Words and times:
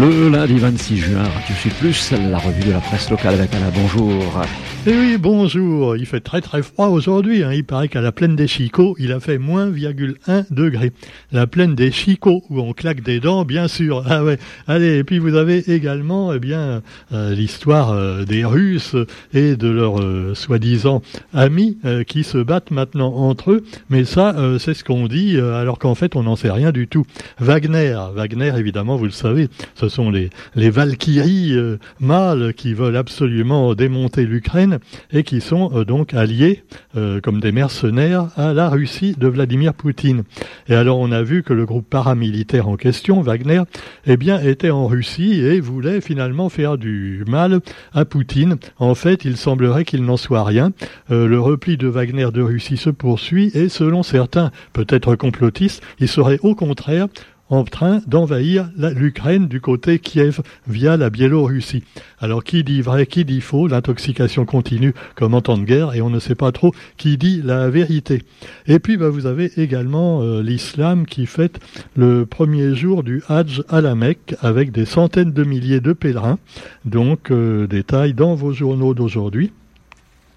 Le 0.00 0.28
lundi 0.28 0.58
26 0.58 0.96
juin, 0.96 1.22
Radio 1.22 1.54
Sud 1.54 1.72
Plus, 1.74 2.10
la 2.10 2.38
revue 2.38 2.64
de 2.64 2.72
la 2.72 2.80
presse 2.80 3.10
locale 3.10 3.34
avec 3.34 3.54
Alain. 3.54 3.70
Bonjour. 3.72 4.42
Eh 4.86 4.90
oui, 4.90 5.16
bonjour. 5.16 5.96
Il 5.96 6.04
fait 6.04 6.20
très 6.20 6.42
très 6.42 6.62
froid 6.62 6.88
aujourd'hui. 6.88 7.42
Hein. 7.42 7.54
Il 7.54 7.64
paraît 7.64 7.88
qu'à 7.88 8.02
la 8.02 8.12
plaine 8.12 8.36
des 8.36 8.46
Chicots, 8.46 8.94
il 8.98 9.12
a 9.12 9.20
fait 9.20 9.38
moins 9.38 9.72
1 9.72 10.44
degré. 10.50 10.92
La 11.32 11.46
plaine 11.46 11.74
des 11.74 11.90
Chicots, 11.90 12.42
où 12.50 12.60
on 12.60 12.74
claque 12.74 13.00
des 13.02 13.18
dents, 13.18 13.46
bien 13.46 13.66
sûr. 13.66 14.04
Ah. 14.06 14.22
Allez, 14.68 14.98
et 14.98 15.04
puis 15.04 15.18
vous 15.18 15.36
avez 15.36 15.72
également, 15.72 16.34
eh 16.34 16.38
bien, 16.38 16.82
euh, 17.12 17.34
l'histoire 17.34 17.92
euh, 17.92 18.24
des 18.24 18.44
Russes 18.44 18.94
et 19.32 19.56
de 19.56 19.68
leurs 19.68 20.02
euh, 20.02 20.34
soi-disant 20.34 21.00
amis 21.32 21.78
qui 22.06 22.22
se 22.22 22.36
battent 22.36 22.70
maintenant 22.70 23.14
entre 23.14 23.52
eux. 23.52 23.64
Mais 23.88 24.04
ça, 24.04 24.36
c'est 24.58 24.74
ce 24.74 24.84
qu'on 24.84 25.06
dit, 25.06 25.38
alors 25.38 25.78
qu'en 25.78 25.94
fait, 25.94 26.14
on 26.14 26.24
n'en 26.24 26.36
sait 26.36 26.50
rien 26.50 26.72
du 26.72 26.88
tout. 26.88 27.06
Wagner, 27.38 27.98
Wagner, 28.14 28.52
évidemment, 28.56 28.96
vous 28.96 29.06
le 29.06 29.10
savez, 29.10 29.48
ce 29.74 29.88
sont 29.88 30.10
les, 30.10 30.30
les 30.54 30.70
Valkyries 30.70 31.54
mâles 32.00 32.52
qui 32.54 32.74
veulent 32.74 32.96
absolument 32.96 33.74
démonter 33.74 34.26
l'Ukraine 34.26 34.73
et 35.12 35.22
qui 35.22 35.40
sont 35.40 35.70
euh, 35.74 35.84
donc 35.84 36.14
alliés 36.14 36.62
euh, 36.96 37.20
comme 37.20 37.40
des 37.40 37.52
mercenaires 37.52 38.28
à 38.36 38.52
la 38.52 38.68
Russie 38.68 39.14
de 39.18 39.28
Vladimir 39.28 39.74
Poutine. 39.74 40.24
Et 40.68 40.74
alors 40.74 40.98
on 40.98 41.12
a 41.12 41.22
vu 41.22 41.42
que 41.42 41.52
le 41.52 41.66
groupe 41.66 41.88
paramilitaire 41.88 42.68
en 42.68 42.76
question, 42.76 43.20
Wagner, 43.20 43.62
eh 44.06 44.16
bien 44.16 44.40
était 44.40 44.70
en 44.70 44.86
Russie 44.86 45.40
et 45.40 45.60
voulait 45.60 46.00
finalement 46.00 46.48
faire 46.48 46.78
du 46.78 47.24
mal 47.26 47.60
à 47.92 48.04
Poutine. 48.04 48.56
En 48.78 48.94
fait, 48.94 49.24
il 49.24 49.36
semblerait 49.36 49.84
qu'il 49.84 50.04
n'en 50.04 50.16
soit 50.16 50.44
rien. 50.44 50.72
Euh, 51.10 51.26
le 51.26 51.40
repli 51.40 51.76
de 51.76 51.88
Wagner 51.88 52.28
de 52.32 52.42
Russie 52.42 52.76
se 52.76 52.90
poursuit 52.90 53.50
et 53.54 53.68
selon 53.68 54.02
certains, 54.02 54.50
peut-être 54.72 55.16
complotistes, 55.16 55.82
il 55.98 56.08
serait 56.08 56.38
au 56.42 56.54
contraire 56.54 57.08
en 57.54 57.64
train 57.64 58.00
d'envahir 58.06 58.70
l'Ukraine 58.76 59.48
du 59.48 59.60
côté 59.60 59.98
Kiev 59.98 60.40
via 60.66 60.96
la 60.96 61.10
Biélorussie. 61.10 61.84
Alors 62.18 62.42
qui 62.42 62.64
dit 62.64 62.82
vrai, 62.82 63.06
qui 63.06 63.24
dit 63.24 63.40
faux? 63.40 63.68
L'intoxication 63.68 64.44
continue 64.44 64.94
comme 65.14 65.34
en 65.34 65.40
temps 65.40 65.56
de 65.56 65.64
guerre 65.64 65.94
et 65.94 66.02
on 66.02 66.10
ne 66.10 66.18
sait 66.18 66.34
pas 66.34 66.52
trop 66.52 66.72
qui 66.96 67.16
dit 67.16 67.40
la 67.42 67.70
vérité. 67.70 68.22
Et 68.66 68.78
puis 68.78 68.96
bah, 68.96 69.08
vous 69.08 69.26
avez 69.26 69.52
également 69.56 70.22
euh, 70.22 70.42
l'islam 70.42 71.06
qui 71.06 71.26
fête 71.26 71.60
le 71.96 72.26
premier 72.26 72.74
jour 72.74 73.02
du 73.02 73.22
Hajj 73.28 73.62
à 73.68 73.80
la 73.80 73.94
Mecque 73.94 74.34
avec 74.40 74.72
des 74.72 74.84
centaines 74.84 75.32
de 75.32 75.44
milliers 75.44 75.80
de 75.80 75.92
pèlerins. 75.92 76.38
Donc 76.84 77.30
euh, 77.30 77.66
détails 77.66 78.14
dans 78.14 78.34
vos 78.34 78.52
journaux 78.52 78.94
d'aujourd'hui. 78.94 79.52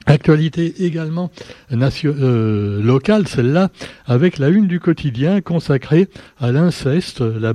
Actualité 0.07 0.85
également 0.85 1.29
euh, 2.05 2.81
locale, 2.81 3.27
celle-là, 3.27 3.69
avec 4.05 4.37
la 4.37 4.47
une 4.47 4.65
du 4.65 4.79
quotidien 4.79 5.41
consacrée 5.41 6.07
à 6.39 6.53
l'inceste, 6.53 7.19
la, 7.19 7.53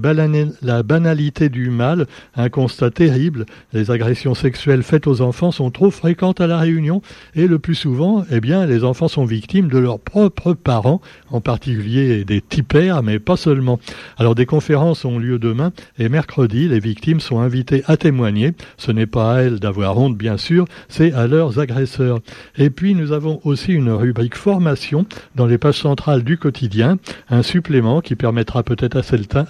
la, 0.60 0.82
banalité 0.82 1.48
du 1.48 1.70
mal, 1.70 2.06
un 2.36 2.50
constat 2.50 2.90
terrible. 2.90 3.46
Les 3.72 3.90
agressions 3.90 4.34
sexuelles 4.34 4.82
faites 4.82 5.06
aux 5.06 5.22
enfants 5.22 5.50
sont 5.50 5.70
trop 5.70 5.90
fréquentes 5.90 6.42
à 6.42 6.46
la 6.46 6.58
Réunion 6.58 7.00
et 7.34 7.46
le 7.46 7.58
plus 7.58 7.74
souvent, 7.74 8.22
eh 8.30 8.40
bien, 8.40 8.66
les 8.66 8.84
enfants 8.84 9.08
sont 9.08 9.24
victimes 9.24 9.68
de 9.68 9.78
leurs 9.78 9.98
propres 9.98 10.52
parents, 10.52 11.00
en 11.30 11.40
particulier 11.40 12.26
des 12.26 12.42
tipères, 12.42 13.02
mais 13.02 13.18
pas 13.18 13.38
seulement. 13.38 13.80
Alors 14.18 14.34
des 14.34 14.44
conférences 14.46 15.06
ont 15.06 15.18
lieu 15.18 15.38
demain 15.38 15.72
et 15.98 16.10
mercredi, 16.10 16.68
les 16.68 16.80
victimes 16.80 17.20
sont 17.20 17.40
invitées 17.40 17.82
à 17.86 17.96
témoigner. 17.96 18.52
Ce 18.76 18.92
n'est 18.92 19.06
pas 19.06 19.36
à 19.36 19.40
elles 19.40 19.58
d'avoir 19.58 19.96
honte, 19.96 20.18
bien 20.18 20.36
sûr, 20.36 20.66
c'est 20.90 21.12
à 21.14 21.26
leurs 21.26 21.58
agresseurs. 21.58 22.20
Et 22.56 22.70
puis 22.70 22.94
nous 22.94 23.12
avons 23.12 23.40
aussi 23.44 23.72
une 23.72 23.90
rubrique 23.90 24.36
formation 24.36 25.06
dans 25.34 25.46
les 25.46 25.58
pages 25.58 25.78
centrales 25.78 26.24
du 26.24 26.38
quotidien, 26.38 26.98
un 27.30 27.42
supplément 27.42 28.00
qui 28.00 28.14
permettra 28.14 28.62
peut-être 28.62 28.96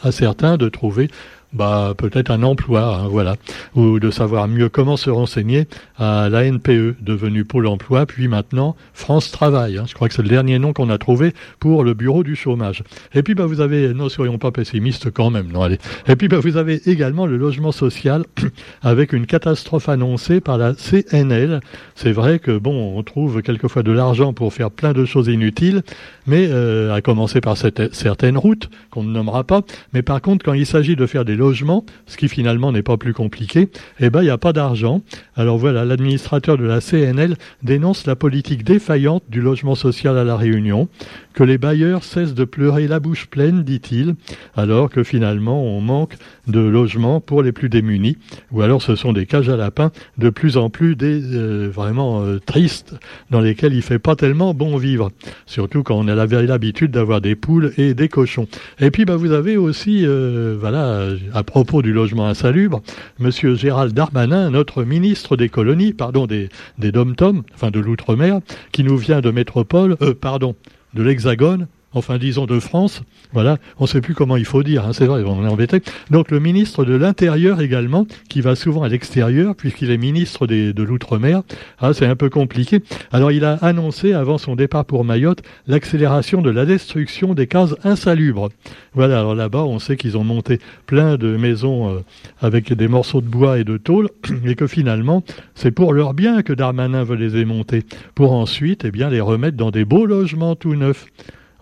à 0.02 0.12
certains 0.12 0.56
de 0.56 0.68
trouver 0.68 1.08
bah 1.52 1.94
peut-être 1.96 2.30
un 2.30 2.42
emploi, 2.42 2.96
hein, 2.96 3.08
voilà, 3.08 3.36
ou 3.74 3.98
de 3.98 4.10
savoir 4.10 4.48
mieux 4.48 4.68
comment 4.68 4.96
se 4.96 5.10
renseigner 5.10 5.66
à 5.98 6.28
la 6.30 6.44
NPE, 6.44 6.96
devenue 7.00 7.44
Pôle 7.44 7.66
Emploi, 7.66 8.06
puis 8.06 8.28
maintenant 8.28 8.76
France 8.94 9.30
Travail. 9.30 9.78
Hein. 9.78 9.84
je 9.86 9.94
crois 9.94 10.08
que 10.08 10.14
c'est 10.14 10.22
le 10.22 10.28
dernier 10.28 10.58
nom 10.58 10.72
qu'on 10.72 10.90
a 10.90 10.98
trouvé 10.98 11.34
pour 11.60 11.84
le 11.84 11.94
bureau 11.94 12.22
du 12.22 12.36
chômage. 12.36 12.82
Et 13.14 13.22
puis 13.22 13.34
bah 13.34 13.46
vous 13.46 13.60
avez, 13.60 13.92
ne 13.92 14.08
soyons 14.08 14.38
pas 14.38 14.50
pessimistes 14.50 15.10
quand 15.10 15.30
même, 15.30 15.52
non 15.52 15.62
allez. 15.62 15.78
Et 16.08 16.16
puis 16.16 16.28
bah 16.28 16.38
vous 16.40 16.56
avez 16.56 16.80
également 16.86 17.26
le 17.26 17.36
logement 17.36 17.72
social 17.72 18.24
avec 18.82 19.12
une 19.12 19.26
catastrophe 19.26 19.88
annoncée 19.88 20.40
par 20.40 20.58
la 20.58 20.74
CNL. 20.74 21.60
C'est 21.94 22.12
vrai 22.12 22.38
que 22.38 22.56
bon, 22.58 22.96
on 22.96 23.02
trouve 23.02 23.42
quelquefois 23.42 23.82
de 23.82 23.92
l'argent 23.92 24.32
pour 24.32 24.52
faire 24.52 24.70
plein 24.70 24.92
de 24.92 25.04
choses 25.04 25.28
inutiles, 25.28 25.82
mais 26.26 26.48
euh, 26.48 26.94
à 26.94 27.00
commencer 27.00 27.40
par 27.40 27.56
cette, 27.56 27.94
certaines 27.94 28.38
routes 28.38 28.70
qu'on 28.90 29.02
ne 29.02 29.10
nommera 29.10 29.44
pas. 29.44 29.62
Mais 29.92 30.02
par 30.02 30.20
contre, 30.20 30.44
quand 30.44 30.54
il 30.54 30.66
s'agit 30.66 30.96
de 30.96 31.06
faire 31.06 31.24
des 31.24 31.36
logement, 31.42 31.84
ce 32.06 32.16
qui 32.16 32.28
finalement 32.28 32.70
n'est 32.70 32.84
pas 32.84 32.96
plus 32.96 33.14
compliqué, 33.14 33.68
eh 33.98 34.10
ben 34.10 34.20
il 34.22 34.26
n'y 34.26 34.30
a 34.30 34.38
pas 34.38 34.52
d'argent. 34.52 35.02
Alors 35.34 35.58
voilà, 35.58 35.84
l'administrateur 35.84 36.56
de 36.56 36.64
la 36.64 36.80
CNL 36.80 37.34
dénonce 37.64 38.06
la 38.06 38.14
politique 38.14 38.62
défaillante 38.62 39.24
du 39.28 39.40
logement 39.40 39.74
social 39.74 40.16
à 40.16 40.22
la 40.22 40.36
Réunion, 40.36 40.88
que 41.34 41.42
les 41.42 41.58
bailleurs 41.58 42.04
cessent 42.04 42.34
de 42.34 42.44
pleurer 42.44 42.86
la 42.86 43.00
bouche 43.00 43.26
pleine, 43.26 43.64
dit-il, 43.64 44.14
alors 44.54 44.88
que 44.88 45.02
finalement 45.02 45.64
on 45.64 45.80
manque 45.80 46.14
de 46.46 46.60
logements 46.60 47.20
pour 47.20 47.42
les 47.42 47.52
plus 47.52 47.68
démunis, 47.68 48.18
ou 48.52 48.62
alors 48.62 48.80
ce 48.80 48.94
sont 48.94 49.12
des 49.12 49.26
cages 49.26 49.48
à 49.48 49.56
lapins 49.56 49.90
de 50.18 50.30
plus 50.30 50.56
en 50.56 50.70
plus 50.70 50.96
euh, 51.02 51.68
vraiment 51.72 52.22
euh, 52.22 52.38
tristes, 52.38 52.94
dans 53.30 53.40
lesquelles 53.40 53.74
il 53.74 53.82
fait 53.82 53.98
pas 53.98 54.14
tellement 54.14 54.54
bon 54.54 54.76
vivre, 54.76 55.10
surtout 55.46 55.82
quand 55.82 55.96
on 55.96 56.06
a 56.06 56.14
l'habitude 56.14 56.92
d'avoir 56.92 57.20
des 57.20 57.34
poules 57.34 57.72
et 57.78 57.94
des 57.94 58.08
cochons. 58.08 58.46
Et 58.78 58.90
puis 58.90 59.04
bah, 59.04 59.16
vous 59.16 59.32
avez 59.32 59.56
aussi, 59.56 60.06
euh, 60.06 60.56
voilà, 60.60 61.08
à 61.34 61.42
propos 61.42 61.82
du 61.82 61.92
logement 61.92 62.26
insalubre, 62.26 62.82
Monsieur 63.18 63.54
Gérald 63.54 63.92
Darmanin, 63.92 64.50
notre 64.50 64.84
ministre 64.84 65.36
des 65.36 65.48
colonies, 65.48 65.92
pardon, 65.92 66.26
des, 66.26 66.48
des 66.78 66.92
dom-tom, 66.92 67.42
enfin 67.54 67.70
de 67.70 67.80
l'outre-mer, 67.80 68.40
qui 68.72 68.84
nous 68.84 68.96
vient 68.96 69.20
de 69.20 69.30
métropole, 69.30 69.96
euh, 70.02 70.14
pardon, 70.14 70.54
de 70.94 71.02
l'Hexagone, 71.02 71.66
enfin 71.94 72.18
disons 72.18 72.46
de 72.46 72.58
France, 72.60 73.02
voilà, 73.32 73.58
on 73.78 73.84
ne 73.84 73.88
sait 73.88 74.00
plus 74.00 74.14
comment 74.14 74.36
il 74.36 74.44
faut 74.44 74.62
dire, 74.62 74.86
hein, 74.86 74.92
c'est 74.92 75.06
vrai, 75.06 75.22
on 75.24 75.44
est 75.44 75.48
embêté. 75.48 75.80
Donc 76.10 76.30
le 76.30 76.40
ministre 76.40 76.84
de 76.84 76.94
l'Intérieur 76.94 77.60
également, 77.60 78.06
qui 78.28 78.40
va 78.40 78.54
souvent 78.54 78.82
à 78.82 78.88
l'extérieur, 78.88 79.54
puisqu'il 79.54 79.90
est 79.90 79.98
ministre 79.98 80.46
de 80.46 80.82
l'Outre-mer, 80.82 81.42
ah, 81.78 81.92
c'est 81.94 82.06
un 82.06 82.16
peu 82.16 82.30
compliqué. 82.30 82.80
Alors 83.12 83.32
il 83.32 83.44
a 83.44 83.54
annoncé 83.54 84.12
avant 84.12 84.38
son 84.38 84.56
départ 84.56 84.84
pour 84.84 85.04
Mayotte 85.04 85.42
l'accélération 85.66 86.42
de 86.42 86.50
la 86.50 86.66
destruction 86.66 87.34
des 87.34 87.46
cases 87.46 87.74
insalubres. 87.84 88.48
Voilà, 88.94 89.20
alors 89.20 89.34
là-bas, 89.34 89.64
on 89.64 89.78
sait 89.78 89.96
qu'ils 89.96 90.16
ont 90.16 90.24
monté 90.24 90.58
plein 90.86 91.16
de 91.16 91.36
maisons 91.36 91.90
euh, 91.90 92.00
avec 92.40 92.72
des 92.72 92.88
morceaux 92.88 93.20
de 93.20 93.26
bois 93.26 93.58
et 93.58 93.64
de 93.64 93.76
tôle, 93.78 94.08
et 94.44 94.54
que 94.54 94.66
finalement, 94.66 95.24
c'est 95.54 95.70
pour 95.70 95.92
leur 95.92 96.14
bien 96.14 96.42
que 96.42 96.52
Darmanin 96.52 97.04
veut 97.04 97.16
les 97.16 97.30
démonter, 97.30 97.84
pour 98.14 98.32
ensuite, 98.32 98.84
eh 98.84 98.90
bien, 98.90 99.08
les 99.08 99.20
remettre 99.20 99.56
dans 99.56 99.70
des 99.70 99.84
beaux 99.84 100.06
logements 100.06 100.56
tout 100.56 100.74
neufs. 100.74 101.06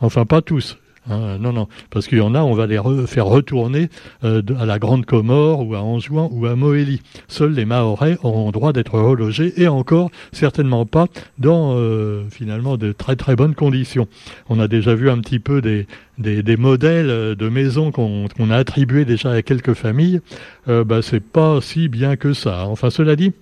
Enfin, 0.00 0.24
pas 0.26 0.42
tous. 0.42 0.78
Hein, 1.08 1.38
non, 1.38 1.52
non, 1.52 1.66
parce 1.88 2.06
qu'il 2.06 2.18
y 2.18 2.20
en 2.20 2.34
a, 2.34 2.40
on 2.40 2.52
va 2.52 2.66
les 2.66 2.78
faire 3.06 3.24
retourner 3.24 3.88
euh, 4.22 4.42
à 4.58 4.66
la 4.66 4.78
Grande 4.78 5.06
Comore 5.06 5.66
ou 5.66 5.74
à 5.74 5.80
Anjouan 5.80 6.28
ou 6.30 6.44
à 6.46 6.56
Moélie. 6.56 7.00
Seuls 7.26 7.52
les 7.52 7.64
Mahorais 7.64 8.18
auront 8.22 8.50
droit 8.50 8.72
d'être 8.72 8.98
relogés 8.98 9.54
et 9.56 9.66
encore 9.66 10.10
certainement 10.32 10.84
pas 10.84 11.06
dans 11.38 11.74
euh, 11.74 12.24
finalement 12.30 12.76
de 12.76 12.92
très 12.92 13.16
très 13.16 13.34
bonnes 13.34 13.54
conditions. 13.54 14.08
On 14.50 14.60
a 14.60 14.68
déjà 14.68 14.94
vu 14.94 15.08
un 15.08 15.18
petit 15.18 15.38
peu 15.38 15.62
des, 15.62 15.86
des, 16.18 16.56
modèles 16.56 17.34
de 17.34 17.48
maisons 17.48 17.90
qu'on 17.92 18.50
a 18.50 18.56
attribués 18.56 19.06
déjà 19.06 19.32
à 19.32 19.42
quelques 19.42 19.74
familles. 19.74 20.20
Euh, 20.68 20.84
bah, 20.84 21.00
c'est 21.00 21.24
pas 21.24 21.60
si 21.62 21.88
bien 21.88 22.16
que 22.16 22.34
ça. 22.34 22.66
Enfin, 22.66 22.90
cela 22.90 23.16
dit. 23.16 23.32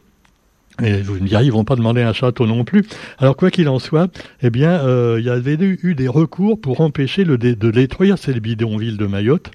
Et 0.82 1.02
vous 1.02 1.14
me 1.14 1.42
ils 1.42 1.52
vont 1.52 1.64
pas 1.64 1.76
demander 1.76 2.02
un 2.02 2.12
château 2.12 2.46
non 2.46 2.64
plus. 2.64 2.84
Alors 3.18 3.36
quoi 3.36 3.50
qu'il 3.50 3.68
en 3.68 3.78
soit, 3.78 4.08
eh 4.42 4.50
bien, 4.50 4.80
euh, 4.84 5.16
il 5.18 5.26
y 5.26 5.30
avait 5.30 5.56
eu 5.60 5.94
des 5.94 6.08
recours 6.08 6.60
pour 6.60 6.80
empêcher 6.80 7.24
de 7.24 7.36
détruire 7.36 8.18
ces 8.18 8.38
bidonvilles 8.38 8.96
de 8.96 9.06
Mayotte. 9.06 9.50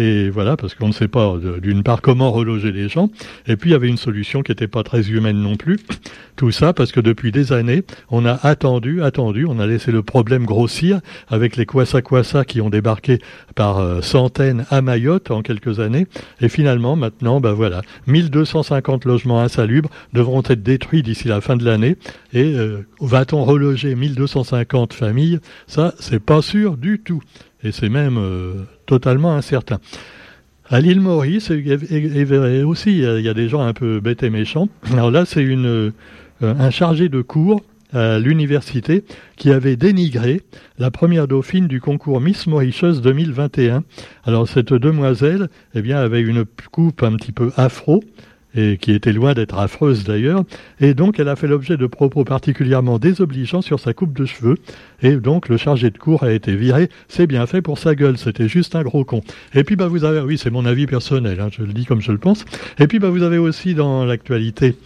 Et 0.00 0.30
voilà, 0.30 0.56
parce 0.56 0.74
qu'on 0.74 0.88
ne 0.88 0.92
sait 0.92 1.08
pas 1.08 1.36
d'une 1.60 1.82
part 1.82 2.00
comment 2.00 2.32
reloger 2.32 2.72
les 2.72 2.88
gens. 2.88 3.10
Et 3.46 3.56
puis 3.56 3.68
il 3.68 3.72
y 3.74 3.76
avait 3.76 3.86
une 3.86 3.98
solution 3.98 4.42
qui 4.42 4.50
n'était 4.50 4.66
pas 4.66 4.82
très 4.82 5.10
humaine 5.10 5.36
non 5.36 5.56
plus. 5.56 5.78
Tout 6.36 6.50
ça 6.52 6.72
parce 6.72 6.90
que 6.90 7.00
depuis 7.00 7.32
des 7.32 7.52
années, 7.52 7.82
on 8.08 8.24
a 8.24 8.32
attendu, 8.32 9.02
attendu, 9.02 9.44
on 9.46 9.58
a 9.58 9.66
laissé 9.66 9.92
le 9.92 10.02
problème 10.02 10.46
grossir 10.46 11.00
avec 11.28 11.56
les 11.56 11.66
Kwasa 11.66 12.00
Kwasa 12.00 12.46
qui 12.46 12.62
ont 12.62 12.70
débarqué 12.70 13.18
par 13.54 13.76
euh, 13.76 14.00
centaines 14.00 14.64
à 14.70 14.80
Mayotte 14.80 15.30
en 15.30 15.42
quelques 15.42 15.80
années. 15.80 16.06
Et 16.40 16.48
finalement, 16.48 16.96
maintenant, 16.96 17.42
ben 17.42 17.52
voilà, 17.52 17.82
1250 18.06 19.04
logements 19.04 19.42
insalubres 19.42 19.90
devront 20.14 20.40
être 20.48 20.62
détruits 20.62 21.02
d'ici 21.02 21.28
la 21.28 21.42
fin 21.42 21.58
de 21.58 21.64
l'année. 21.66 21.96
Et 22.32 22.54
euh, 22.54 22.86
va-t-on 23.02 23.44
reloger 23.44 23.94
1250 23.94 24.94
familles? 24.94 25.40
Ça, 25.66 25.92
c'est 25.98 26.24
pas 26.24 26.40
sûr 26.40 26.78
du 26.78 27.00
tout. 27.00 27.22
Et 27.62 27.72
c'est 27.72 27.88
même 27.88 28.16
euh, 28.18 28.64
totalement 28.86 29.34
incertain. 29.34 29.78
À 30.68 30.80
l'île 30.80 31.00
Maurice, 31.00 31.50
et, 31.50 32.62
aussi, 32.62 32.98
il 32.98 33.20
y, 33.20 33.28
a 33.28 33.34
des 33.34 33.48
gens 33.48 33.60
un 33.60 33.72
peu 33.72 34.00
bêtes 34.00 34.22
et 34.22 34.30
méchants. 34.30 34.68
Alors 34.92 35.10
là, 35.10 35.24
c'est 35.24 35.42
une, 35.42 35.66
euh, 35.66 35.90
un 36.42 36.70
chargé 36.70 37.08
de 37.08 37.22
cours 37.22 37.62
à 37.92 38.18
l'université 38.18 39.04
qui 39.36 39.50
avait 39.50 39.76
dénigré 39.76 40.42
la 40.78 40.90
première 40.90 41.26
dauphine 41.26 41.66
du 41.66 41.80
concours 41.80 42.20
Miss 42.20 42.46
Mauritius 42.46 43.00
2021. 43.00 43.82
Alors 44.24 44.48
cette 44.48 44.72
demoiselle, 44.72 45.48
eh 45.74 45.82
bien, 45.82 45.98
avait 45.98 46.20
une 46.20 46.44
coupe 46.70 47.02
un 47.02 47.16
petit 47.16 47.32
peu 47.32 47.50
afro, 47.56 48.04
et 48.54 48.78
qui 48.78 48.92
était 48.92 49.12
loin 49.12 49.34
d'être 49.34 49.58
affreuse 49.58 50.04
d'ailleurs, 50.04 50.44
et 50.80 50.94
donc 50.94 51.20
elle 51.20 51.28
a 51.28 51.36
fait 51.36 51.46
l'objet 51.46 51.76
de 51.76 51.86
propos 51.86 52.24
particulièrement 52.24 52.98
désobligeants 52.98 53.62
sur 53.62 53.80
sa 53.80 53.92
coupe 53.92 54.16
de 54.16 54.24
cheveux, 54.24 54.56
et 55.02 55.16
donc 55.16 55.48
le 55.48 55.56
chargé 55.56 55.90
de 55.90 55.98
cours 55.98 56.24
a 56.24 56.32
été 56.32 56.54
viré, 56.56 56.88
c'est 57.08 57.26
bien 57.26 57.46
fait 57.46 57.62
pour 57.62 57.78
sa 57.78 57.94
gueule, 57.94 58.18
c'était 58.18 58.48
juste 58.48 58.74
un 58.74 58.82
gros 58.82 59.04
con. 59.04 59.22
Et 59.54 59.64
puis 59.64 59.76
bah 59.76 59.86
vous 59.88 60.04
avez, 60.04 60.20
oui 60.20 60.38
c'est 60.38 60.50
mon 60.50 60.66
avis 60.66 60.86
personnel, 60.86 61.40
hein, 61.40 61.48
je 61.50 61.62
le 61.62 61.72
dis 61.72 61.84
comme 61.84 62.00
je 62.00 62.12
le 62.12 62.18
pense, 62.18 62.44
et 62.78 62.86
puis 62.86 62.98
bah 62.98 63.10
vous 63.10 63.22
avez 63.22 63.38
aussi 63.38 63.74
dans 63.74 64.04
l'actualité 64.04 64.76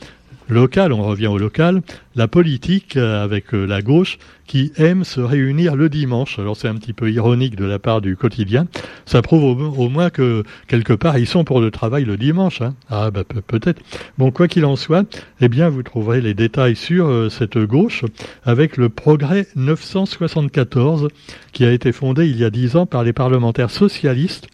local, 0.49 0.93
on 0.93 1.03
revient 1.03 1.27
au 1.27 1.39
local, 1.39 1.83
la 2.15 2.29
politique 2.29 2.97
euh, 2.97 3.23
avec 3.23 3.55
euh, 3.55 3.67
la 3.67 3.83
gauche 3.83 4.19
qui 4.47 4.73
aime 4.77 5.05
se 5.05 5.21
réunir 5.21 5.75
le 5.75 5.89
dimanche. 5.89 6.39
Alors 6.39 6.57
c'est 6.57 6.69
un 6.69 6.75
petit 6.75 6.93
peu 6.93 7.11
ironique 7.11 7.57
de 7.57 7.65
la 7.65 7.79
part 7.79 8.01
du 8.01 8.17
quotidien. 8.17 8.67
Ça 9.07 9.23
prouve 9.23 9.45
au, 9.45 9.89
moins 9.89 10.11
que 10.11 10.45
quelque 10.69 10.93
part 10.93 11.19
ils 11.19 11.27
sont 11.27 11.45
pour 11.45 11.61
le 11.61 11.71
travail 11.71 12.05
le 12.05 12.17
dimanche. 12.17 12.61
Hein. 12.61 12.75
Ah 12.91 13.11
bah 13.11 13.25
peut-être. 13.25 13.81
Bon 14.19 14.31
quoi 14.31 14.49
qu'il 14.49 14.65
en 14.65 14.77
soit, 14.77 15.07
eh 15.41 15.49
bien 15.49 15.69
vous 15.69 15.83
trouverez 15.83 16.21
les 16.21 16.35
détails 16.35 16.77
sur 16.77 17.07
euh, 17.07 17.31
cette 17.31 17.59
gauche 17.59 18.05
avec 18.45 18.77
le 18.77 18.89
Progrès 18.89 19.47
974 19.57 21.09
qui 21.53 21.65
a 21.65 21.73
été 21.73 21.93
fondé 21.93 22.29
il 22.29 22.37
y 22.37 22.45
a 22.45 22.51
dix 22.51 22.77
ans 22.77 22.87
par 22.87 23.03
les 23.03 23.13
parlementaires 23.13 23.71
socialistes. 23.71 24.49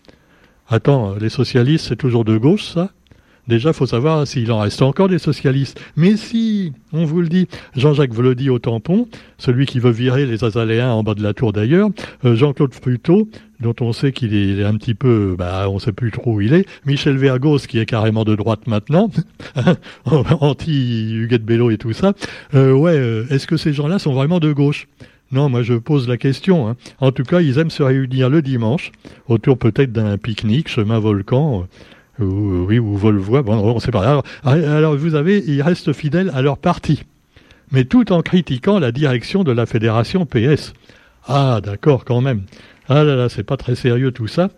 Attends, 0.69 1.17
les 1.17 1.31
socialistes 1.31 1.87
c'est 1.89 1.97
toujours 1.97 2.25
de 2.25 2.37
gauche 2.39 2.65
ça? 2.65 2.91
Déjà, 3.51 3.73
faut 3.73 3.87
savoir 3.87 4.29
s'il 4.29 4.53
en 4.53 4.61
reste 4.61 4.81
encore 4.81 5.09
des 5.09 5.19
socialistes. 5.19 5.81
Mais 5.97 6.17
si, 6.17 6.73
on 6.93 7.05
vous 7.05 7.21
le 7.21 7.29
dit, 7.29 7.49
Jean-Jacques 7.75 8.13
Volody 8.13 8.49
au 8.49 8.61
tampon, 8.61 9.09
celui 9.39 9.67
qui 9.67 9.81
veut 9.81 9.91
virer 9.91 10.25
les 10.25 10.45
Azaléens 10.45 10.93
en 10.93 11.03
bas 11.03 11.17
de 11.17 11.23
la 11.25 11.35
tour 11.35 11.53
d'ailleurs, 11.53 11.89
euh, 12.25 12.37
Jean-Claude 12.37 12.73
Fruteau, 12.73 13.29
dont 13.59 13.75
on 13.81 13.93
sait 13.93 14.13
qu'il 14.13 14.35
est 14.37 14.63
un 14.63 14.77
petit 14.77 14.95
peu, 14.95 15.35
bah, 15.37 15.69
on 15.69 15.81
sait 15.81 15.91
plus 15.91 16.13
trop 16.13 16.35
où 16.35 16.41
il 16.41 16.55
est, 16.55 16.65
Michel 16.87 17.17
Vergos, 17.17 17.59
qui 17.59 17.81
est 17.81 17.87
carrément 17.87 18.23
de 18.23 18.37
droite 18.37 18.69
maintenant, 18.69 19.11
anti-Huguette 20.05 21.45
Bello 21.45 21.73
et 21.73 21.77
tout 21.77 21.93
ça. 21.93 22.13
Euh, 22.55 22.73
ouais, 22.73 22.97
euh, 22.97 23.27
est-ce 23.31 23.49
que 23.49 23.57
ces 23.57 23.73
gens-là 23.73 23.99
sont 23.99 24.13
vraiment 24.13 24.39
de 24.39 24.53
gauche? 24.53 24.87
Non, 25.33 25.49
moi 25.49 25.65
je 25.65 25.75
pose 25.75 26.07
la 26.07 26.19
question. 26.19 26.69
Hein. 26.69 26.77
En 27.01 27.11
tout 27.11 27.25
cas, 27.25 27.41
ils 27.41 27.59
aiment 27.59 27.71
se 27.71 27.83
réunir 27.83 28.31
le 28.31 28.43
dimanche, 28.43 28.93
autour 29.27 29.59
peut-être 29.59 29.91
d'un 29.91 30.19
pique-nique, 30.19 30.69
chemin 30.69 31.01
volcan, 31.01 31.67
oui, 32.25 32.79
ou 32.79 32.97
Volvois, 32.97 33.43
bon, 33.43 33.57
on 33.57 33.79
sait 33.81 33.91
pas. 33.91 34.23
Alors, 34.45 34.97
vous 34.97 35.15
avez, 35.15 35.43
ils 35.47 35.63
restent 35.63 35.93
fidèles 35.93 36.31
à 36.35 36.43
leur 36.43 36.59
parti, 36.59 37.05
mais 37.73 37.85
tout 37.85 38.13
en 38.13 38.23
critiquant 38.23 38.79
la 38.79 38.93
direction 38.93 39.45
de 39.45 39.53
la 39.53 39.67
fédération 39.67 40.27
PS. 40.27 40.73
Ah, 41.27 41.61
d'accord, 41.63 42.05
quand 42.05 42.21
même. 42.21 42.43
Ah 42.89 43.05
là 43.05 43.15
là, 43.15 43.29
c'est 43.29 43.45
pas 43.45 43.57
très 43.57 43.75
sérieux 43.75 44.11
tout 44.11 44.27
ça. 44.27 44.51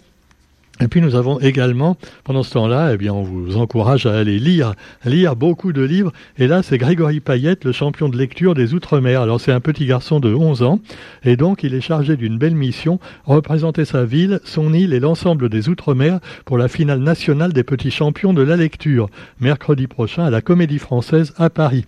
Et 0.81 0.89
puis 0.89 1.01
nous 1.01 1.15
avons 1.15 1.39
également, 1.39 1.97
pendant 2.25 2.43
ce 2.43 2.55
temps-là, 2.55 2.95
eh 2.95 2.97
bien, 2.97 3.13
on 3.13 3.23
vous 3.23 3.57
encourage 3.57 4.07
à 4.07 4.17
aller 4.19 4.39
lire, 4.39 4.75
lire 5.05 5.37
beaucoup 5.37 5.73
de 5.73 5.83
livres. 5.83 6.13
Et 6.39 6.47
là, 6.47 6.63
c'est 6.63 6.79
Grégory 6.79 7.21
Payette, 7.21 7.65
le 7.65 7.73
champion 7.73 8.09
de 8.09 8.17
lecture 8.17 8.55
des 8.55 8.73
Outre-mer. 8.75 9.21
Alors 9.21 9.41
c'est 9.41 9.53
un 9.53 9.61
petit 9.61 9.87
garçon 9.87 10.19
de 10.19 10.35
11 10.35 10.63
ans, 10.63 10.81
et 11.25 11.37
donc 11.37 11.63
il 11.63 11.75
est 11.75 11.81
chargé 11.83 12.17
d'une 12.17 12.39
belle 12.39 12.55
mission, 12.55 12.99
représenter 13.25 13.85
sa 13.85 14.05
ville, 14.05 14.41
son 14.45 14.73
île 14.73 14.95
et 14.95 15.01
l'ensemble 15.01 15.51
des 15.51 15.69
Outre-mer 15.69 16.21
pour 16.47 16.57
la 16.59 16.69
finale 16.69 17.01
nationale 17.01 17.53
des 17.53 17.65
petits 17.65 17.91
champions 17.91 18.33
de 18.33 18.43
la 18.43 18.57
lecture, 18.57 19.09
mercredi 19.41 19.87
prochain 19.87 20.25
à 20.25 20.31
la 20.31 20.41
Comédie 20.41 20.79
Française 20.79 21.35
à 21.37 21.51
Paris. 21.51 21.85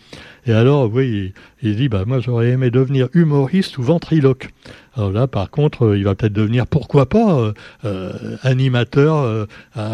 Et 0.47 0.53
alors, 0.53 0.93
oui, 0.93 1.33
il 1.63 1.77
dit, 1.77 1.89
bah, 1.89 2.05
moi 2.07 2.21
j'aurais 2.21 2.49
aimé 2.51 2.71
devenir 2.71 3.09
humoriste 3.15 3.79
ou 3.79 3.83
ventriloque. 3.83 4.51
Alors 4.97 5.11
là, 5.11 5.27
par 5.27 5.51
contre, 5.51 5.87
euh, 5.87 5.99
il 5.99 6.05
va 6.05 6.15
peut-être 6.15 6.33
devenir, 6.33 6.67
pourquoi 6.67 7.09
pas, 7.09 7.39
euh, 7.39 7.53
euh, 7.85 8.37
animateur 8.43 9.47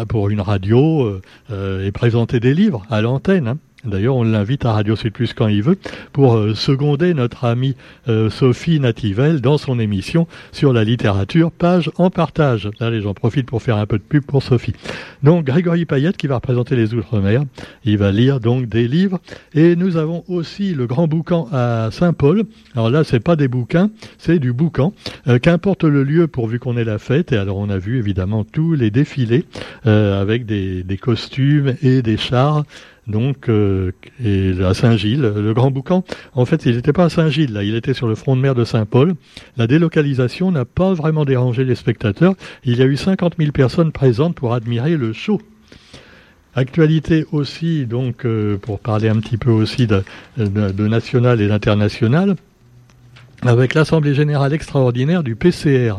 pour 0.07 0.29
une 0.29 0.41
radio 0.41 1.19
et 1.51 1.91
présenter 1.91 2.39
des 2.39 2.53
livres 2.53 2.85
à 2.89 3.01
l'antenne. 3.01 3.47
Hein. 3.47 3.57
D'ailleurs, 3.83 4.15
on 4.15 4.23
l'invite 4.23 4.63
à 4.65 4.73
Radio 4.73 4.95
Sud 4.95 5.11
Plus 5.11 5.33
quand 5.33 5.47
il 5.47 5.63
veut 5.63 5.77
pour 6.13 6.35
euh, 6.35 6.53
seconder 6.53 7.15
notre 7.15 7.45
amie 7.45 7.75
euh, 8.07 8.29
Sophie 8.29 8.79
Nativelle 8.79 9.41
dans 9.41 9.57
son 9.57 9.79
émission 9.79 10.27
sur 10.51 10.71
la 10.71 10.83
littérature, 10.83 11.51
page 11.51 11.89
en 11.97 12.11
partage. 12.11 12.69
Allez, 12.79 13.01
j'en 13.01 13.15
profite 13.15 13.47
pour 13.47 13.63
faire 13.63 13.77
un 13.77 13.87
peu 13.87 13.97
de 13.97 14.03
pub 14.03 14.23
pour 14.23 14.43
Sophie. 14.43 14.73
Donc, 15.23 15.45
Grégory 15.45 15.85
Payette 15.85 16.15
qui 16.15 16.27
va 16.27 16.35
représenter 16.35 16.75
les 16.75 16.93
Outre-mer. 16.93 17.43
Il 17.83 17.97
va 17.97 18.11
lire 18.11 18.39
donc 18.39 18.67
des 18.67 18.87
livres. 18.87 19.19
Et 19.55 19.75
nous 19.75 19.97
avons 19.97 20.23
aussi 20.27 20.75
le 20.75 20.85
grand 20.85 21.07
boucan 21.07 21.47
à 21.51 21.89
Saint-Paul. 21.91 22.43
Alors 22.75 22.91
là, 22.91 23.03
c'est 23.03 23.19
pas 23.19 23.35
des 23.35 23.47
bouquins, 23.47 23.89
c'est 24.19 24.37
du 24.37 24.53
boucan. 24.53 24.93
Euh, 25.27 25.39
qu'importe 25.39 25.85
le 25.85 26.03
lieu 26.03 26.27
pourvu 26.27 26.59
qu'on 26.59 26.77
ait 26.77 26.83
la 26.83 26.99
fête. 26.99 27.31
Et 27.31 27.37
alors, 27.37 27.57
on 27.57 27.69
a 27.71 27.79
vu 27.79 27.97
évidemment 27.97 28.43
tous 28.43 28.73
les 28.73 28.91
défilés 28.91 29.45
avec 29.83 30.45
des, 30.45 30.83
des 30.83 30.97
costumes 30.97 31.75
et 31.81 32.01
des 32.03 32.17
chars 32.17 32.63
donc 33.07 33.49
euh, 33.49 33.91
et 34.23 34.53
à 34.63 34.73
Saint-Gilles, 34.73 35.21
le 35.21 35.53
Grand 35.53 35.71
Boucan. 35.71 36.03
En 36.33 36.45
fait, 36.45 36.65
il 36.65 36.75
n'était 36.75 36.93
pas 36.93 37.05
à 37.05 37.09
Saint-Gilles, 37.09 37.53
là, 37.53 37.63
il 37.63 37.75
était 37.75 37.93
sur 37.93 38.07
le 38.07 38.15
front 38.15 38.35
de 38.35 38.41
mer 38.41 38.55
de 38.55 38.63
Saint-Paul. 38.63 39.15
La 39.57 39.67
délocalisation 39.67 40.51
n'a 40.51 40.65
pas 40.65 40.93
vraiment 40.93 41.25
dérangé 41.25 41.63
les 41.63 41.75
spectateurs. 41.75 42.35
Il 42.63 42.77
y 42.77 42.81
a 42.81 42.85
eu 42.85 42.97
50 42.97 43.35
000 43.37 43.51
personnes 43.51 43.91
présentes 43.91 44.35
pour 44.35 44.53
admirer 44.53 44.97
le 44.97 45.13
show. 45.13 45.41
Actualité 46.53 47.25
aussi, 47.31 47.85
donc, 47.85 48.25
euh, 48.25 48.57
pour 48.57 48.79
parler 48.79 49.07
un 49.07 49.19
petit 49.19 49.37
peu 49.37 49.51
aussi 49.51 49.87
de, 49.87 50.03
de 50.37 50.87
national 50.87 51.39
et 51.39 51.47
d'international, 51.47 52.35
avec 53.43 53.73
l'Assemblée 53.73 54.13
générale 54.13 54.53
extraordinaire 54.53 55.23
du 55.23 55.35
PCR. 55.35 55.93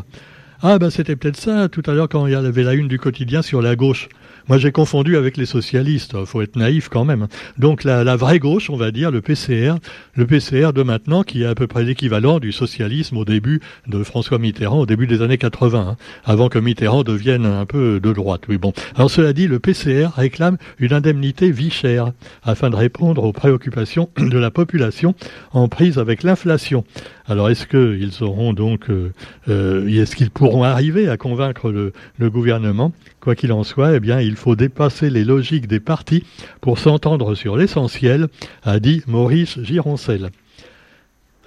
Ah 0.65 0.79
ben 0.79 0.89
c'était 0.89 1.17
peut-être 1.17 1.35
ça 1.35 1.67
tout 1.67 1.83
à 1.87 1.93
l'heure 1.93 2.07
quand 2.07 2.25
il 2.25 2.31
y 2.31 2.35
avait 2.35 2.63
la 2.63 2.73
une 2.73 2.87
du 2.87 2.97
quotidien 2.97 3.41
sur 3.41 3.61
la 3.61 3.75
gauche. 3.75 4.07
Moi, 4.49 4.57
j'ai 4.57 4.73
confondu 4.73 5.15
avec 5.15 5.37
les 5.37 5.45
socialistes. 5.45 6.25
Faut 6.25 6.41
être 6.41 6.57
naïf 6.57 6.89
quand 6.89 7.05
même. 7.05 7.27
Donc, 7.57 7.85
la, 7.85 8.03
la, 8.03 8.17
vraie 8.17 8.39
gauche, 8.39 8.69
on 8.69 8.75
va 8.75 8.91
dire, 8.91 9.09
le 9.09 9.21
PCR, 9.21 9.75
le 10.15 10.27
PCR 10.27 10.73
de 10.73 10.83
maintenant, 10.83 11.23
qui 11.23 11.43
est 11.43 11.45
à 11.45 11.55
peu 11.55 11.65
près 11.65 11.83
l'équivalent 11.83 12.39
du 12.39 12.51
socialisme 12.51 13.15
au 13.15 13.23
début 13.23 13.61
de 13.87 14.03
François 14.03 14.39
Mitterrand, 14.39 14.79
au 14.81 14.85
début 14.85 15.07
des 15.07 15.21
années 15.21 15.37
80, 15.37 15.87
hein, 15.91 15.97
avant 16.25 16.49
que 16.49 16.59
Mitterrand 16.59 17.03
devienne 17.03 17.45
un 17.45 17.65
peu 17.65 18.01
de 18.01 18.11
droite. 18.11 18.41
Oui, 18.49 18.57
bon. 18.57 18.73
Alors, 18.95 19.09
cela 19.09 19.31
dit, 19.31 19.47
le 19.47 19.59
PCR 19.59 20.07
réclame 20.13 20.57
une 20.77 20.91
indemnité 20.91 21.49
vie 21.49 21.71
chère 21.71 22.11
afin 22.43 22.69
de 22.69 22.75
répondre 22.75 23.23
aux 23.23 23.31
préoccupations 23.31 24.09
de 24.17 24.37
la 24.37 24.51
population 24.51 25.15
en 25.53 25.69
prise 25.69 25.97
avec 25.99 26.21
l'inflation. 26.21 26.83
Alors, 27.27 27.49
est-ce 27.49 27.65
qu'ils 27.65 28.23
auront 28.23 28.51
donc, 28.51 28.89
euh, 28.89 29.13
euh, 29.47 29.87
est-ce 29.87 30.17
qu'ils 30.17 30.31
pourront 30.31 30.52
arriver 30.61 31.09
à 31.09 31.17
convaincre 31.17 31.71
le, 31.71 31.93
le 32.19 32.29
gouvernement 32.29 32.91
Quoi 33.19 33.33
qu'il 33.35 33.51
en 33.53 33.63
soit, 33.63 33.95
eh 33.95 33.99
bien, 33.99 34.19
il 34.19 34.35
faut 34.35 34.55
dépasser 34.55 35.09
les 35.09 35.23
logiques 35.23 35.67
des 35.67 35.79
partis 35.79 36.23
pour 36.61 36.77
s'entendre 36.77 37.33
sur 37.33 37.57
l'essentiel, 37.57 38.27
a 38.63 38.79
dit 38.79 39.01
Maurice 39.07 39.59
Gironcel. 39.63 40.29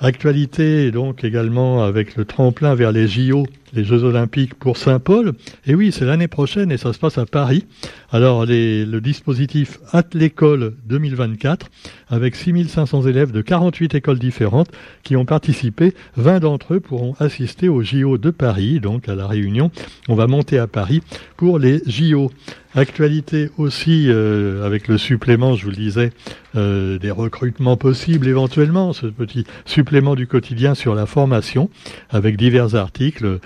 Actualité 0.00 0.90
donc 0.90 1.24
également 1.24 1.82
avec 1.82 2.16
le 2.16 2.24
tremplin 2.24 2.74
vers 2.74 2.92
les 2.92 3.08
JO 3.08 3.46
les 3.76 3.84
Jeux 3.84 4.04
Olympiques 4.04 4.54
pour 4.54 4.76
Saint-Paul. 4.76 5.32
Et 5.66 5.74
oui, 5.74 5.92
c'est 5.92 6.04
l'année 6.04 6.28
prochaine 6.28 6.72
et 6.72 6.78
ça 6.78 6.92
se 6.92 6.98
passe 6.98 7.18
à 7.18 7.26
Paris. 7.26 7.66
Alors, 8.10 8.46
le 8.46 8.98
dispositif 9.00 9.78
At 9.92 10.04
l'école 10.14 10.74
2024, 10.86 11.66
avec 12.08 12.36
6500 12.36 13.02
élèves 13.02 13.32
de 13.32 13.42
48 13.42 13.94
écoles 13.94 14.18
différentes 14.18 14.70
qui 15.02 15.16
ont 15.16 15.24
participé. 15.24 15.92
20 16.16 16.40
d'entre 16.40 16.74
eux 16.74 16.80
pourront 16.80 17.14
assister 17.18 17.68
aux 17.68 17.82
JO 17.82 18.18
de 18.18 18.30
Paris, 18.30 18.80
donc 18.80 19.08
à 19.08 19.14
la 19.14 19.26
Réunion. 19.26 19.70
On 20.08 20.14
va 20.14 20.26
monter 20.26 20.58
à 20.58 20.66
Paris 20.66 21.02
pour 21.36 21.58
les 21.58 21.82
JO. 21.86 22.30
Actualité 22.76 23.48
aussi 23.56 24.04
euh, 24.10 24.66
avec 24.66 24.86
le 24.86 24.98
supplément, 24.98 25.56
je 25.56 25.64
vous 25.64 25.70
le 25.70 25.76
disais, 25.76 26.12
euh, 26.56 26.98
des 26.98 27.10
recrutements 27.10 27.78
possibles 27.78 28.28
éventuellement, 28.28 28.92
ce 28.92 29.06
petit 29.06 29.46
supplément 29.64 30.14
du 30.14 30.26
quotidien 30.26 30.74
sur 30.74 30.94
la 30.94 31.06
formation, 31.06 31.70
avec 32.10 32.36
divers 32.36 32.74
articles 32.74 33.40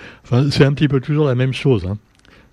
c'est 0.51 0.65
un 0.65 0.73
petit 0.73 0.89
peu 0.89 0.99
toujours 0.99 1.27
la 1.27 1.35
même 1.35 1.53
chose. 1.53 1.85
Hein. 1.89 1.97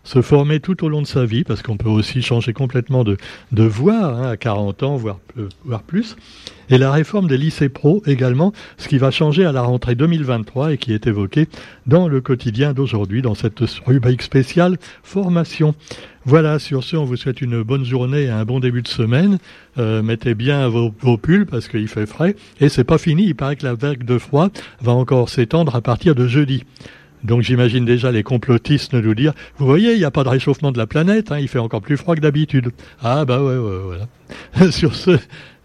Se 0.09 0.23
former 0.23 0.59
tout 0.59 0.87
au 0.87 0.89
long 0.89 1.03
de 1.03 1.07
sa 1.07 1.27
vie, 1.27 1.45
parce 1.45 1.61
qu'on 1.61 1.77
peut 1.77 1.91
aussi 1.91 2.23
changer 2.23 2.55
complètement 2.55 3.05
de, 3.05 3.19
de 3.53 3.65
voie 3.65 4.07
hein, 4.07 4.31
à 4.31 4.39
40 4.39 4.83
ans, 4.83 4.97
voire, 4.97 5.19
voire 5.67 5.83
plus. 5.83 6.17
Et 6.71 6.79
la 6.79 6.91
réforme 6.91 7.29
des 7.29 7.37
lycées 7.37 7.69
pro 7.69 8.03
également, 8.07 8.55
ce 8.79 8.89
qui 8.89 8.97
va 8.97 9.11
changer 9.11 9.45
à 9.45 9.53
la 9.53 9.61
rentrée 9.61 9.97
2023 9.97 10.73
et 10.73 10.79
qui 10.79 10.95
est 10.95 11.07
évoqué 11.07 11.47
dans 11.87 12.09
le 12.09 12.23
quotidien 12.23 12.73
d'aujourd'hui, 12.73 13.21
dans 13.21 13.35
cette 13.35 13.61
rubrique 13.85 14.23
spéciale 14.23 14.79
formation. 15.03 15.75
Voilà, 16.25 16.59
sur 16.59 16.85
ce, 16.85 16.97
on 16.97 17.05
vous 17.05 17.17
souhaite 17.17 17.43
une 17.43 17.63
bonne 17.63 17.85
journée 17.85 18.23
et 18.23 18.31
un 18.31 18.47
bon 18.47 18.61
début 18.61 18.81
de 18.81 18.89
semaine. 18.89 19.37
Euh, 19.77 20.03
mettez 20.03 20.35
bien 20.35 20.69
vos, 20.69 20.91
vos 21.01 21.19
pulls 21.19 21.45
parce 21.45 21.69
qu'il 21.69 21.87
fait 21.87 22.07
frais. 22.07 22.35
Et 22.63 22.71
c'est 22.71 22.83
pas 22.83 22.97
fini, 22.97 23.27
il 23.27 23.35
paraît 23.35 23.57
que 23.57 23.67
la 23.67 23.75
vague 23.75 24.05
de 24.05 24.17
froid 24.17 24.49
va 24.81 24.93
encore 24.93 25.29
s'étendre 25.29 25.77
à 25.77 25.83
partir 25.83 26.15
de 26.15 26.27
jeudi. 26.27 26.65
Donc 27.25 27.43
j'imagine 27.43 27.85
déjà 27.85 28.11
les 28.13 28.23
complotistes 28.23 28.95
nous 28.95 29.15
dire, 29.15 29.33
vous 29.59 29.67
voyez, 29.67 29.93
il 29.93 29.99
n'y 29.99 30.05
a 30.05 30.11
pas 30.11 30.25
de 30.25 30.29
réchauffement 30.29 30.73
de 30.73 30.79
la 30.79 30.87
planète, 30.87 31.33
hein, 31.33 31.39
il 31.39 31.49
fait 31.49 31.59
encore 31.59 31.83
plus 31.83 31.97
froid 31.97 32.15
que 32.15 32.21
d'habitude. 32.21 32.71
Ah 33.03 33.25
bah 33.25 33.43
ouais, 33.43 33.57
ouais 33.57 33.79
voilà. 33.85 34.71
Sur 34.71 34.95
ce, 34.95 35.19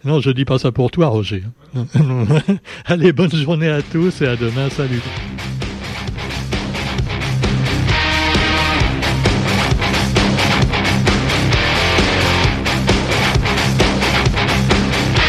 Non, 0.04 0.20
je 0.20 0.30
dis 0.30 0.44
pas 0.44 0.58
ça 0.58 0.72
pour 0.72 0.90
toi, 0.90 1.06
Roger. 1.08 1.42
Allez, 2.86 3.12
bonne 3.12 3.34
journée 3.34 3.68
à 3.68 3.82
tous 3.82 4.22
et 4.22 4.26
à 4.26 4.36
demain. 4.36 4.68
Salut. 4.70 5.00